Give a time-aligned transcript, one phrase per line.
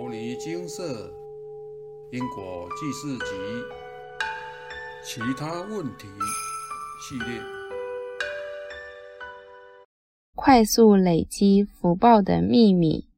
[0.00, 1.12] 摩尼金色
[2.10, 3.26] 因果记事集
[5.04, 6.06] 其他问题
[7.02, 7.38] 系列，
[10.34, 13.10] 快速累积福报的秘密。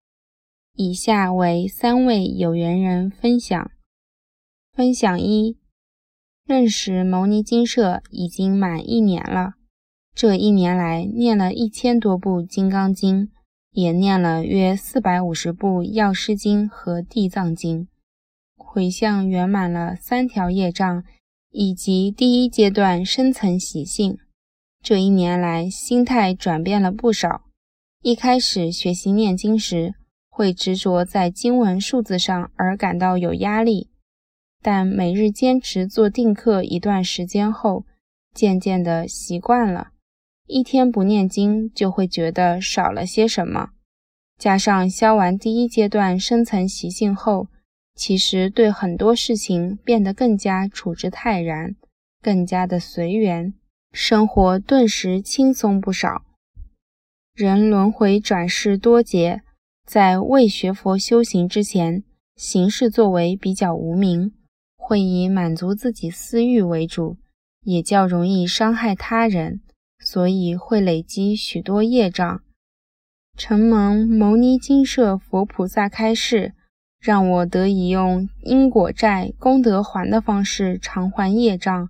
[0.75, 3.71] 以下为三位有缘人分享。
[4.73, 5.57] 分享一：
[6.45, 9.53] 认识牟尼金舍已经满一年了，
[10.17, 13.27] 这一年来念了一千多部《金刚经》。
[13.73, 17.85] 也念了约四百五十部《药师经》和《地藏经》，
[18.55, 21.03] 回向圆满了三条业障，
[21.51, 24.19] 以及第一阶段深层习性。
[24.83, 27.45] 这一年来，心态转变了不少。
[28.03, 29.95] 一开始学习念经时，
[30.29, 33.89] 会执着在经文数字上而感到有压力，
[34.61, 37.87] 但每日坚持做定课一段时间后，
[38.35, 39.92] 渐渐的习惯了。
[40.53, 43.71] 一天不念经，就会觉得少了些什么。
[44.39, 47.49] 加上消完第一阶段深层习性后，
[47.95, 51.75] 其实对很多事情变得更加处之泰然，
[52.21, 53.55] 更加的随缘，
[53.93, 56.23] 生活顿时轻松不少。
[57.35, 59.41] 人轮回转世多劫，
[59.87, 62.05] 在未学佛修行之前，
[62.37, 64.35] 行事作为比较无名，
[64.77, 67.17] 会以满足自己私欲为主，
[67.65, 69.63] 也较容易伤害他人。
[70.03, 72.43] 所以会累积许多业障。
[73.37, 76.53] 承蒙牟尼金舍佛菩萨开示，
[77.01, 81.89] 让我得以用因果债功德还的方式偿还业障，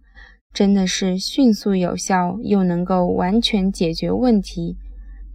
[0.53, 4.77] 真的是迅速有效，又能够完全解决问题，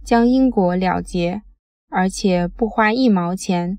[0.04, 1.42] 将因果了结，
[1.90, 3.78] 而且不花一毛钱。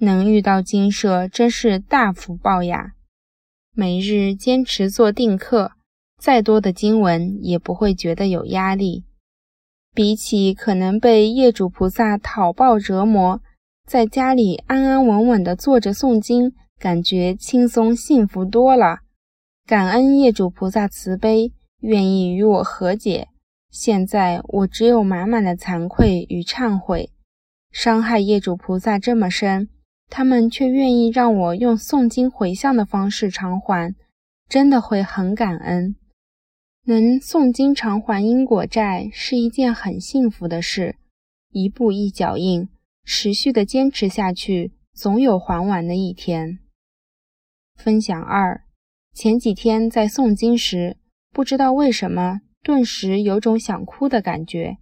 [0.00, 2.94] 能遇到金舍，真是大福报呀！
[3.72, 5.72] 每日坚持做定课。
[6.22, 9.02] 再多的经文也不会觉得有压力，
[9.92, 13.42] 比起可能被业主菩萨讨报折磨，
[13.88, 19.00] 在家里安安稳稳的坐着诵经，感觉轻松幸福多了。
[19.66, 23.26] 感恩业主菩萨慈悲，愿意与我和解。
[23.72, 27.10] 现在我只有满满的惭愧与忏悔，
[27.72, 29.68] 伤害业主菩萨这么深，
[30.08, 33.96] 他们却愿意让我用诵经回向的方式偿还，
[34.48, 35.96] 真的会很感恩。
[36.84, 40.96] 能诵经偿还因果债是一件很幸福的事，
[41.52, 42.68] 一步一脚印，
[43.04, 46.58] 持续的坚持下去，总有还完的一天。
[47.76, 48.64] 分享二：
[49.14, 50.96] 前几天在诵经时，
[51.30, 54.78] 不知道为什么，顿时有种想哭的感觉。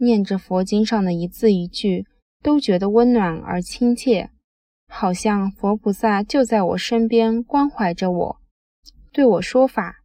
[0.00, 2.04] 念着佛经上的一字一句，
[2.42, 4.30] 都觉得温暖而亲切，
[4.88, 8.40] 好像佛菩萨就在我身边关怀着我，
[9.12, 10.02] 对我说法。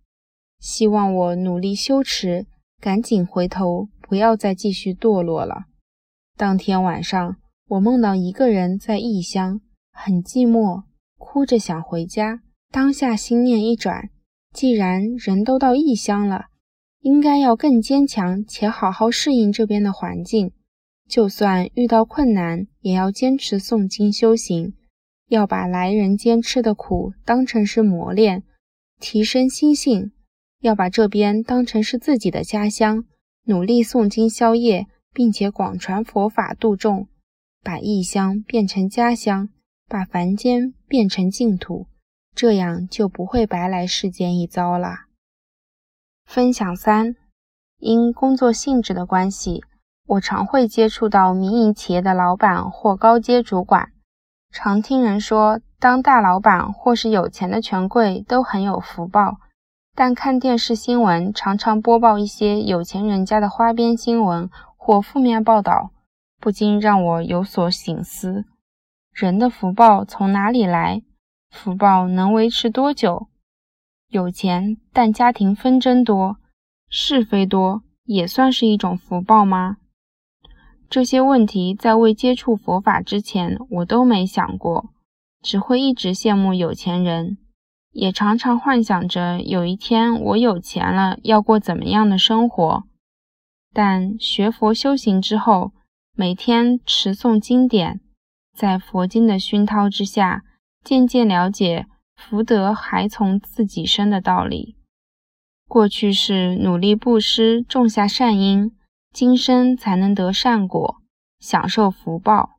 [0.63, 2.47] 希望我努力修持，
[2.79, 5.65] 赶紧回头，不要再继续堕落了。
[6.37, 7.35] 当天晚上，
[7.67, 9.59] 我梦到一个人在异乡，
[9.91, 10.83] 很寂寞，
[11.17, 12.39] 哭着想回家。
[12.71, 14.09] 当下心念一转，
[14.53, 16.45] 既然人都到异乡了，
[17.01, 20.53] 应该要更坚强，且好好适应这边的环境。
[21.09, 24.73] 就算遇到困难，也要坚持诵经修行，
[25.27, 28.43] 要把来人间吃的苦当成是磨练，
[29.01, 30.13] 提升心性。
[30.63, 33.03] 要把这边当成是自己的家乡，
[33.43, 37.09] 努力诵经消业，并且广传佛法度众，
[37.61, 39.49] 把异乡变成家乡，
[39.89, 41.87] 把凡间变成净土，
[42.33, 44.99] 这样就不会白来世间一遭了。
[46.25, 47.17] 分享三：
[47.79, 49.65] 因工作性质的关系，
[50.07, 53.91] 我常会接触到民营企业的老板或高阶主管，
[54.49, 59.39] 常听人说，当大老板或是有钱的权贵都很有福报。
[59.95, 65.91] 但看电视新闻，常常播报一些有钱人家的花边新闻或负面报道，
[66.39, 68.45] 不禁让我有所省思：
[69.11, 71.03] 人的福报从哪里来？
[71.51, 73.27] 福报能维持多久？
[74.09, 76.37] 有钱但家庭纷争多、
[76.89, 79.77] 是非多，也算是一种福报吗？
[80.89, 84.89] 这些问题在未接触佛法之前，我都没想过，
[85.43, 87.37] 只会一直羡慕有钱人。
[87.93, 92.83] 也常常幻想着有一天我有钱了要过怎么样的生活，
[93.71, 95.71] 但学佛修行之后，
[96.15, 98.01] 每天持诵经典，
[98.57, 100.43] 在佛经的熏陶之下，
[100.83, 101.85] 渐渐了解
[102.15, 104.75] 福德还从自己生的道理。
[105.67, 108.75] 过去是努力布施种下善因，
[109.11, 110.97] 今生才能得善果，
[111.39, 112.57] 享受福报，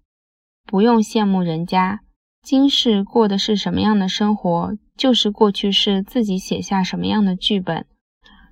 [0.65, 2.01] 不用羡慕人家。
[2.43, 7.87] 今世过的是什么样的生活，就是过去世自己写下什么样的剧本。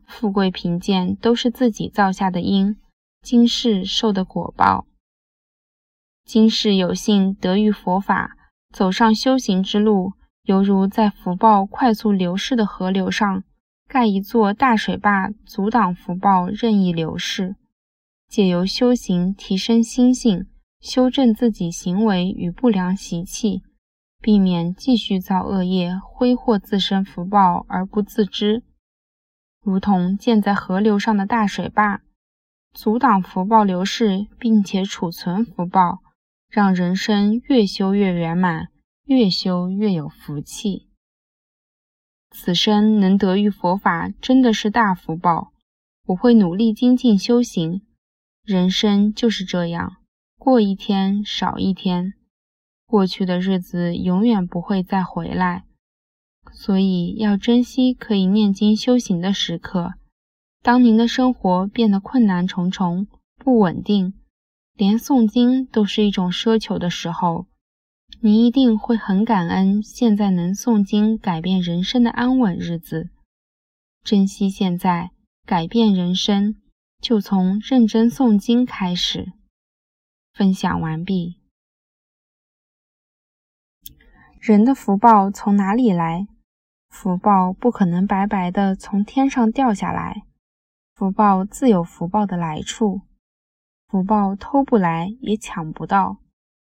[0.07, 2.77] 富贵贫贱都是自己造下的因，
[3.23, 4.87] 今世受的果报。
[6.25, 8.37] 今世有幸得遇佛法，
[8.73, 10.13] 走上修行之路，
[10.45, 13.45] 犹如在福报快速流逝的河流上
[13.89, 17.57] 盖一座大水坝，阻挡福报任意流逝。
[18.29, 20.47] 借由修行提升心性，
[20.81, 23.63] 修正自己行为与不良习气，
[24.23, 28.63] 避免继续造恶业，挥霍自身福报而不自知，
[29.61, 32.01] 如同建在河流上的大水坝，
[32.73, 35.99] 阻挡福报流逝，并且储存福报，
[36.49, 38.69] 让人生越修越圆满，
[39.07, 40.89] 越修越有福气。
[42.31, 45.53] 此生能得遇佛法，真的是大福报。
[46.07, 47.83] 我会努力精进修行。
[48.45, 49.97] 人生就是这样，
[50.39, 52.15] 过一天少一天，
[52.93, 55.65] 过去的日子永远不会再回来，
[56.53, 59.95] 所以要珍惜可以念经修行的时刻。
[60.61, 63.07] 当您的生活变得困难重重、
[63.39, 64.13] 不稳定，
[64.75, 67.47] 连诵经都是一种奢求的时候，
[68.21, 73.09] 您一定会很感恩现在能诵经改变人生的安稳日子，
[74.05, 75.13] 珍惜现在，
[75.47, 76.57] 改变人生。
[77.01, 79.33] 就从认真诵经开始。
[80.35, 81.42] 分享完毕。
[84.43, 86.27] 人的福报从哪里来？
[86.89, 90.25] 福报不可能白白的从天上掉下来，
[90.97, 93.03] 福报自有福报的来处。
[93.87, 96.17] 福报偷不来，也抢不到，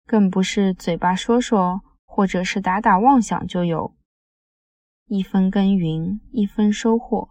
[0.05, 3.95] 更不是嘴巴说说，或者是打打妄想就有。
[5.07, 7.29] 一分耕耘，一分收获。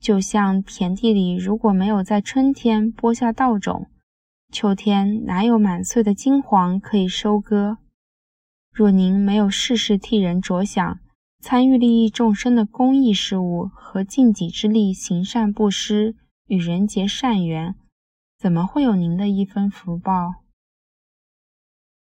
[0.00, 3.86] 就像田地里如果没有在春天播下稻种，
[4.50, 7.78] 秋天哪有满穗的金黄可以收割？
[8.72, 11.00] 若您没有事事替人着想，
[11.40, 16.14] 参与利益众生的公益事务和尽己之力行善布施，
[16.46, 17.74] 与人结善缘，
[18.38, 20.34] 怎么会有您的一分福报？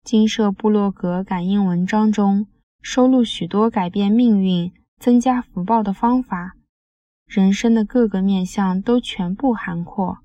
[0.03, 2.47] 金舍部落格感应文章中
[2.81, 6.55] 收录许多改变命运、增加福报的方法。
[7.25, 10.19] 人生的各个面相都全部涵括。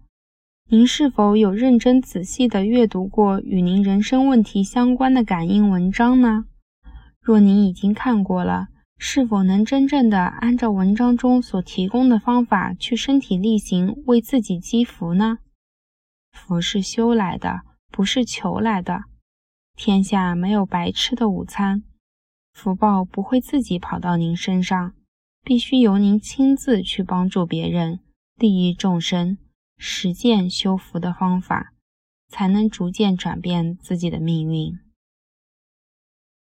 [0.68, 6.46] 您是否有认真仔细地阅读过与您人生问题相关的感应文章呢？
[7.20, 8.66] 若您已经看过了，
[8.98, 15.38] 是否能真正的按照文章中所提供的方法去身体力行，为自己积福呢？
[16.32, 17.60] 福是修来的，
[17.92, 19.02] 不是求来的。
[19.76, 21.84] 天下没有白吃的午餐，
[22.52, 24.94] 福报不会自己跑到您身上。
[25.44, 28.00] 必须由您亲自去帮助别人，
[28.36, 29.38] 利益众生，
[29.76, 31.72] 实践修福的方法，
[32.28, 34.78] 才能逐渐转变自己的命运。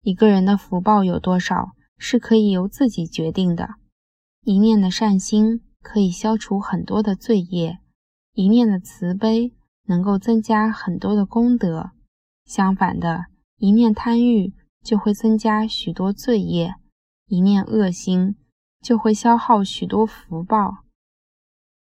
[0.01, 3.75] 一个人的福报有多少，是可以由自己决定的。
[4.43, 7.79] 一念的善心可以消除很多的罪业，
[8.33, 9.53] 一念的慈悲
[9.85, 11.91] 能够增加很多的功德。
[12.45, 13.25] 相反的，
[13.57, 16.75] 一念贪欲就会增加许多罪业，
[17.27, 18.35] 一念恶心。
[18.81, 20.83] 就会消耗许多福报，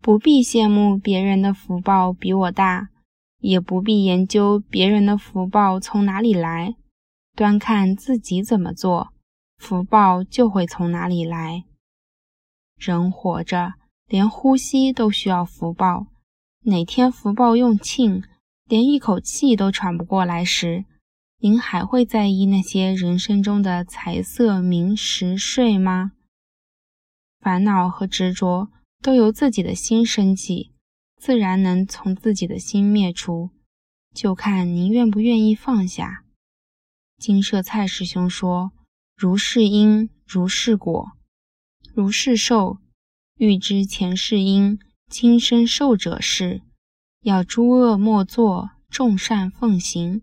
[0.02, 2.88] 不必羡慕别人的福报比我大，
[3.38, 6.74] 也不必研究别人的福报从哪里来，
[7.36, 9.12] 端看自己怎么做，
[9.58, 11.64] 福报就会从哪里来。
[12.78, 13.74] 人活着，
[14.06, 16.06] 连呼吸都需要福报，
[16.64, 18.22] 哪天福报用尽，
[18.64, 20.86] 连一口气都喘不过来时，
[21.40, 26.12] 您还会在意那些人生中的财色名食睡吗？
[27.38, 28.70] 烦恼和执着
[29.02, 30.72] 都由自己的心升起，
[31.16, 33.50] 自然能从自己的心灭除，
[34.14, 36.24] 就看您愿不愿意放下。
[37.16, 38.72] 金舍蔡师兄说
[39.16, 41.12] ：“如是因，如是果，
[41.94, 42.78] 如是受。
[43.38, 44.78] 欲知前世因，
[45.08, 46.60] 今生受者是。
[47.22, 50.22] 要诸恶莫作，众善奉行。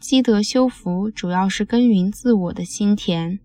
[0.00, 3.40] 积德修福，主要是耕耘自我的心田，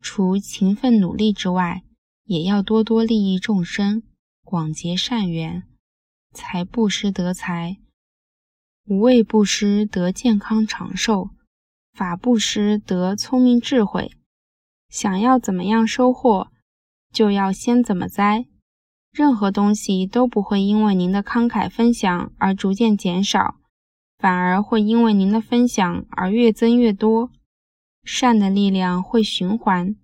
[0.00, 1.82] 除勤奋努力之外。”
[2.30, 4.04] 也要多多利益众生，
[4.44, 5.64] 广结善缘。
[6.32, 7.78] 财布施得财，
[8.86, 11.30] 无畏布施得健康长寿，
[11.92, 14.12] 法布施得聪明智慧。
[14.88, 16.52] 想要怎么样收获，
[17.12, 18.46] 就要先怎么栽。
[19.10, 23.56] 任何东西都不会因为您的慷慨分享而逐渐减少，
[24.18, 27.32] 反而会因为您的分享而越增越多。
[28.04, 29.96] 善的力量会循环，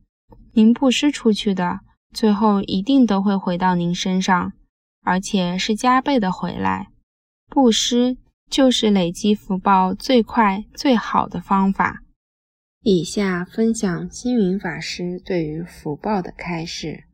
[0.54, 1.86] 您布施出去的。
[2.16, 4.54] 最后一定都会回到您身上，
[5.02, 6.88] 而且是加倍的回来。
[7.50, 8.16] 布施
[8.49, 12.02] 就是累积福报最快最好的方法。
[12.80, 17.04] 以下分享星云法师对于福报的开示：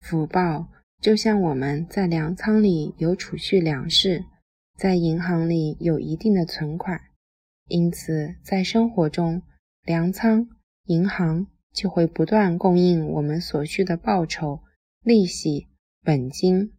[0.00, 0.68] 福报
[1.02, 4.24] 就像我们在粮仓里有储蓄粮食，
[4.78, 6.98] 在银行里有一定的存款，
[7.68, 9.42] 因此在生活中
[9.84, 10.48] 粮仓、
[10.86, 11.46] 银行
[11.80, 14.62] 就会不断供应我们所需的报酬、
[15.02, 15.66] 利息、
[16.02, 16.74] 本金。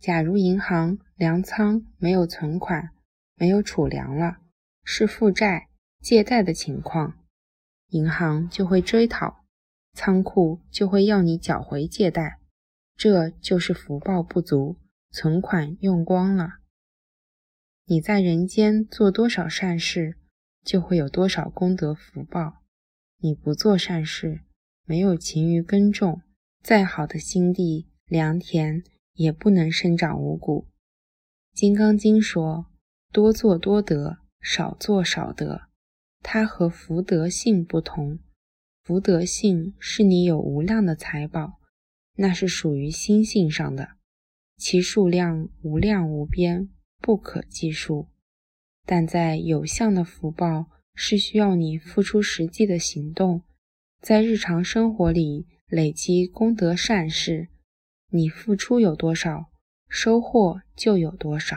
[0.00, 2.90] 假如银行、粮仓没有存款，
[3.36, 4.38] 没有储粮了，
[4.82, 5.68] 是负债、
[6.00, 7.24] 借贷的情况，
[7.90, 9.44] 银行就会追讨，
[9.92, 12.40] 仓库就会要你缴回借贷，
[12.96, 14.80] 这就是福报不足，
[15.12, 16.54] 存款用光了。
[17.84, 20.16] 你在人间做多少善事，
[20.64, 22.64] 就会有多少功德福报。
[23.18, 24.40] 你不做善事，
[24.84, 26.22] 没有勤于耕种，
[26.62, 28.82] 再好的心地良田
[29.14, 30.66] 也不能生长五谷。
[31.58, 32.66] 《金刚经》说。
[33.10, 35.68] 多做多得，少做少得。
[36.22, 38.18] 它和福德性不同。
[38.84, 41.58] 福德性是你有无量的财宝，
[42.16, 43.96] 那是属于心性上的，
[44.58, 48.08] 其数量无量无边，不可计数。
[48.84, 50.66] 但在有相的福报，
[51.00, 53.44] 是需要你付出实际的行动，
[54.00, 57.46] 在日常生活里累积功德善事。
[58.10, 59.52] 你付出有多少，
[59.88, 61.56] 收获就有多少。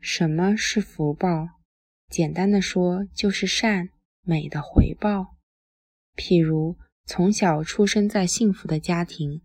[0.00, 1.60] 什么是福报？
[2.08, 3.90] 简单的说，就是善
[4.22, 5.36] 美的回报。
[6.16, 9.42] 譬如从小出生在幸福的家庭，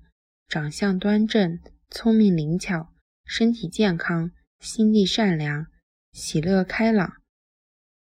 [0.47, 1.59] 长相端正、
[1.89, 2.93] 聪明灵巧、
[3.25, 4.31] 身体健康、
[4.61, 5.67] 心地善良、
[6.13, 7.17] 喜乐开朗；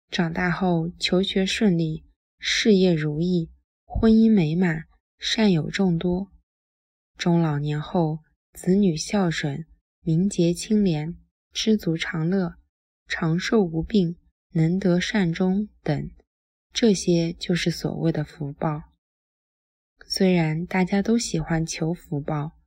[0.10, 2.04] 长大后求学顺利、
[2.40, 3.52] 事业如意、
[3.86, 4.86] 婚姻美满、
[5.18, 6.30] 善友众多；
[7.18, 8.20] 中老年后
[8.54, 9.66] 子女孝顺、
[10.02, 11.18] 名节清廉。
[11.58, 12.56] 知足常乐、
[13.08, 14.18] 长寿无病、
[14.52, 16.12] 能得善终等，
[16.74, 18.92] 这些就是所谓的福报。
[20.06, 22.58] 虽然大家都喜欢求福报，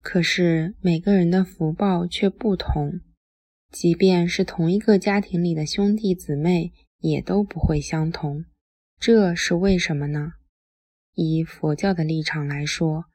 [0.00, 3.00] 可是每个人的福报却不同。
[3.72, 8.44] 即便是同一个家庭里的兄弟姊妹，也都不会相同。
[9.00, 10.34] 这是为什么呢？
[11.14, 13.06] 以佛教的立场来说，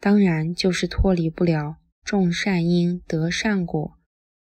[0.00, 3.92] 当然就是脱离不了种善因得善果。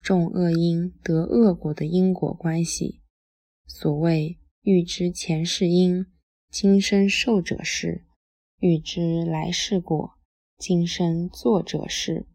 [0.01, 3.01] 种恶因得恶果的因果关系，
[3.67, 6.05] 所谓欲知前世因，
[6.49, 8.05] 今生受者是；
[8.59, 10.13] 欲知来世果，
[10.57, 12.28] 今生作者是。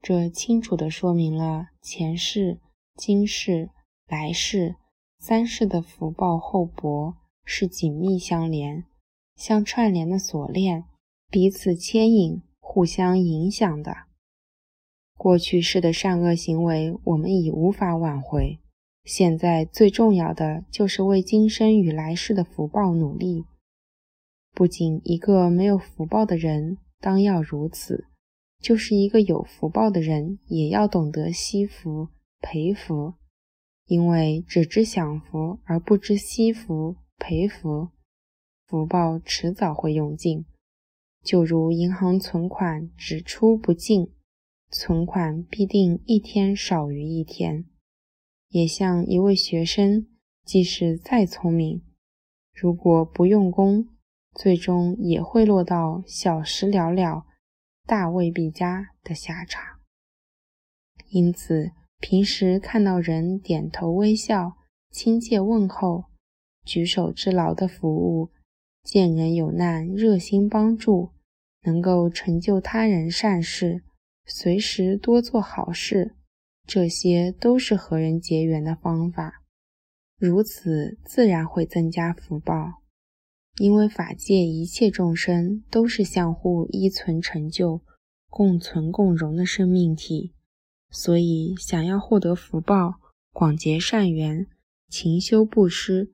[0.00, 2.60] 这清楚地说明了前世、
[2.94, 3.70] 今世、
[4.06, 4.76] 来世
[5.18, 8.84] 三世的福报厚薄是紧密相连，
[9.34, 10.84] 像串联的锁链，
[11.28, 14.08] 彼此牵引、互相影响的。
[15.16, 18.60] 过去世的善恶行为，我们已无法挽回。
[19.04, 23.44] 现在最重要的就是为今生与来世的福报努力。
[24.52, 28.06] 不仅一个没有福报的人当要如此，
[28.60, 32.08] 就是一个有福报的人也要懂得惜福、
[32.40, 33.14] 培福。
[33.86, 37.88] 因为只知享福而不知惜福、培福，
[38.66, 40.44] 福报迟早会用尽。
[41.24, 44.12] 就如银行存款只出不进。
[44.70, 47.64] 存款必定一天少于一天，
[48.50, 50.06] 也像一位学生，
[50.44, 51.80] 即使再聪明，
[52.52, 53.88] 如果不用功，
[54.34, 57.24] 最终也会落到小时了了，
[57.88, 59.80] 大未必佳的下场。
[61.08, 64.58] 因此，平时看到人点头微笑、
[64.90, 66.04] 亲切问候、
[66.66, 68.30] 举手之劳的服务，
[68.82, 71.12] 见人有难热心帮助，
[71.62, 73.82] 能够成就他人善事。
[74.26, 76.14] 随时多做好事，
[76.66, 79.42] 这些都是和人结缘的方法。
[80.18, 82.82] 如此自然会增加福报。
[83.58, 87.82] 因为法界一切众生都是相互依存成就、
[88.30, 90.32] 共存共荣的生命体，
[90.90, 93.00] 所以想要获得福报，
[93.32, 94.46] 广结善缘，
[94.88, 96.12] 勤修布施，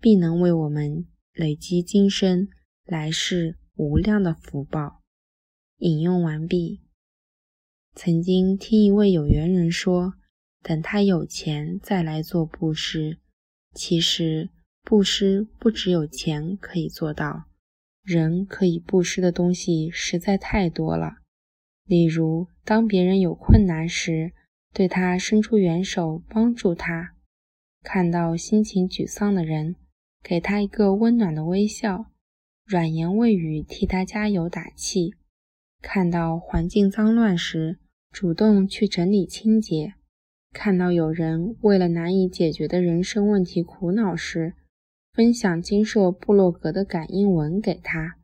[0.00, 2.48] 必能为我们累积今生
[2.86, 5.02] 来世无量的福报。
[5.78, 6.80] 引用完毕。
[7.94, 10.14] 曾经听一位有缘人说
[10.62, 13.18] ：“等他有钱再来做布施。”
[13.74, 14.50] 其实，
[14.90, 17.44] 布施不只有钱可以做到，
[18.02, 21.18] 人可以布施的东西实在太多了。
[21.86, 24.32] 例如，当别人有困难时，
[24.74, 27.14] 对他伸出援手帮助他；
[27.84, 29.76] 看到心情沮丧的人，
[30.24, 32.06] 给他一个温暖的微笑，
[32.64, 35.12] 软言慰语替他加油打气；
[35.80, 37.78] 看到环境脏乱时，
[38.10, 39.94] 主动去整理清洁，
[40.52, 44.56] 看到有人为了难以解决的人生问题苦恼时，
[45.12, 48.16] 分享金社部落格的感应文给他，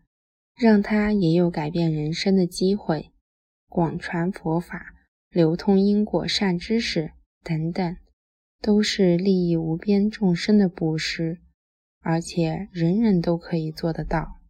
[0.57, 3.13] 让他也有改变人生的机会，
[3.69, 4.95] 广传佛法，
[5.31, 7.13] 流通因果善知识
[7.43, 7.97] 等等，
[8.61, 11.41] 都是利益无边众生的布施。
[12.01, 14.41] 而且人人都可以做得到。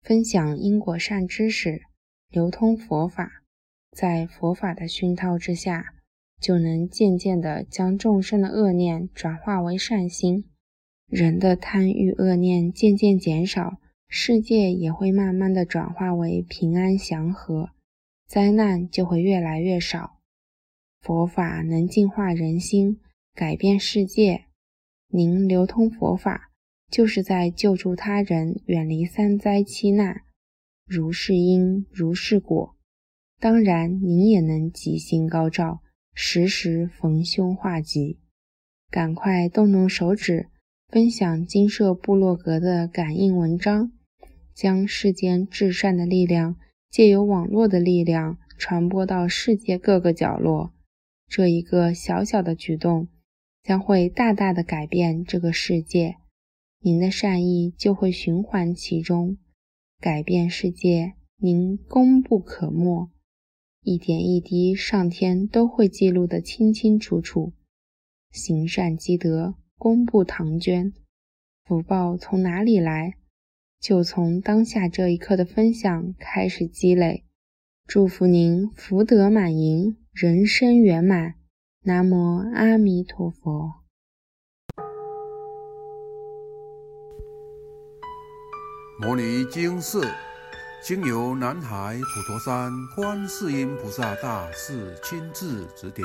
[0.00, 1.82] 分享因果善知识，
[2.30, 3.42] 流通佛法，
[3.90, 5.92] 在佛法的熏陶之下，
[6.40, 10.48] 就能渐渐地将众生的恶念转化为善心，
[11.08, 17.70] 人的贪欲恶念渐渐减少，世界也会慢慢的转化为平安祥和，
[18.26, 20.20] 灾难就会越来越少。
[21.00, 23.00] 佛法能净化人心，
[23.34, 24.44] 改变世界。
[25.10, 26.50] 您流通佛法，
[26.90, 30.22] 就是在救助他人远离三灾七难，
[30.84, 32.76] 如是因，如是果。
[33.40, 35.80] 当然，您也能吉星高照，
[36.12, 38.18] 时时逢凶化吉。
[38.90, 40.48] 赶快动动手指，
[40.88, 43.92] 分享金舍部落格的感应文章，
[44.54, 46.56] 将世间至善的力量，
[46.90, 50.72] 借由网络的力量，传播到世界各个角落。
[51.26, 53.08] 这一个小小的举动，
[53.62, 56.16] 将会大大的改变这个世界，
[56.80, 59.36] 您的善意就会循环其中，
[60.00, 61.12] 改变世界。
[61.36, 63.10] 您功不可没，
[63.82, 67.52] 一点一滴，上天都会记录得清清楚楚。
[68.32, 70.92] 行善积德，功布唐捐，
[71.64, 73.14] 福报从哪里来？
[73.80, 77.24] 就从当下这一刻的分享开始积累。
[77.86, 79.96] 祝福您福德满盈。
[80.12, 81.36] 人生圆满，
[81.84, 83.84] 南无阿弥陀佛。
[89.00, 90.04] 摩尼经寺
[90.82, 96.04] 经由南海普陀山观世音菩萨大士亲自指点，